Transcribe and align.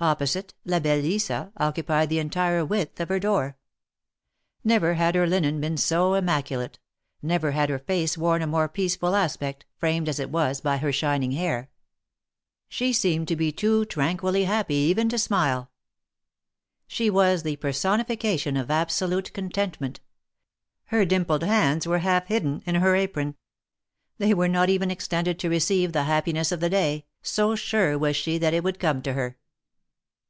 Opposite, 0.00 0.54
La 0.64 0.78
belle 0.78 1.00
Lisa 1.00 1.50
occupied 1.56 2.08
the 2.08 2.20
entire 2.20 2.64
width 2.64 3.00
of 3.00 3.08
her 3.08 3.18
door. 3.18 3.56
^Never 4.64 4.94
had 4.94 5.16
her 5.16 5.26
linen 5.26 5.60
been 5.60 5.76
so 5.76 6.14
immaculate; 6.14 6.78
never 7.20 7.50
had 7.50 7.68
her 7.68 7.80
face 7.80 8.16
worn 8.16 8.40
a 8.40 8.46
more 8.46 8.68
peaceful 8.68 9.16
aspect, 9.16 9.64
framed 9.76 10.08
as 10.08 10.20
it 10.20 10.30
was 10.30 10.60
by 10.60 10.76
her 10.76 10.92
shining 10.92 11.32
hair. 11.32 11.68
She 12.68 12.92
seemed 12.92 13.26
to 13.26 13.34
be 13.34 13.50
too 13.50 13.86
tranquilly 13.86 14.44
happy 14.44 14.76
even 14.76 15.08
to 15.08 15.18
smile. 15.18 15.68
She 16.86 17.10
was 17.10 17.42
the 17.42 17.56
personification 17.56 18.56
of 18.56 18.70
absolute 18.70 19.32
contentment; 19.32 19.98
her 20.84 21.04
dimpled 21.04 21.42
hands 21.42 21.88
were 21.88 21.98
half 21.98 22.28
hidden 22.28 22.62
in 22.66 22.76
her 22.76 22.94
apron; 22.94 23.34
they 24.16 24.32
were 24.32 24.46
not 24.46 24.68
even 24.68 24.92
extended 24.92 25.40
to 25.40 25.50
receive 25.50 25.92
the 25.92 26.04
happiness 26.04 26.52
of 26.52 26.60
the 26.60 26.70
day, 26.70 27.04
so 27.20 27.56
sure 27.56 27.98
was 27.98 28.14
she 28.14 28.38
that 28.38 28.54
it 28.54 28.62
would 28.62 28.78
come 28.78 29.02
to 29.02 29.14
her. 29.14 29.36